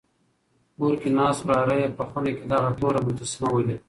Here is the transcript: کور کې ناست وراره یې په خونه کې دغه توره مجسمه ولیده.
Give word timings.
کور 0.77 0.93
کې 1.01 1.09
ناست 1.17 1.41
وراره 1.47 1.75
یې 1.81 1.87
په 1.97 2.03
خونه 2.09 2.31
کې 2.37 2.43
دغه 2.53 2.69
توره 2.79 2.99
مجسمه 3.07 3.49
ولیده. 3.51 3.75